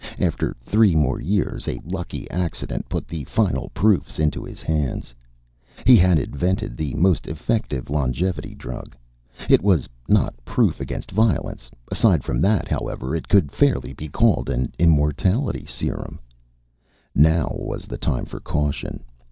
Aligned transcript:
After 0.19 0.55
three 0.63 0.95
more 0.95 1.21
years, 1.21 1.67
a 1.67 1.79
lucky 1.85 2.27
accident 2.31 2.89
put 2.89 3.07
the 3.07 3.23
final 3.25 3.69
proofs 3.75 4.17
into 4.17 4.43
his 4.43 4.63
hands. 4.63 5.13
He 5.85 5.95
had 5.95 6.17
invented 6.17 6.81
a 6.81 6.93
most 6.95 7.27
effective 7.27 7.87
longevity 7.91 8.55
drug. 8.55 8.95
It 9.47 9.61
was 9.61 9.87
not 10.09 10.33
proof 10.43 10.81
against 10.81 11.11
violence; 11.11 11.69
aside 11.91 12.23
from 12.23 12.41
that, 12.41 12.67
however, 12.67 13.15
it 13.15 13.27
could 13.27 13.51
fairly 13.51 13.93
be 13.93 14.09
called 14.09 14.49
an 14.49 14.73
immortality 14.79 15.65
serum. 15.67 16.19
Now 17.13 17.53
was 17.59 17.85
the 17.85 17.99
time 17.99 18.25
for 18.25 18.39
caution. 18.39 19.03